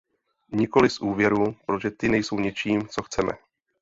[0.51, 3.31] Nikoli z úvěrů, protože ty nejsou něčím, co chceme.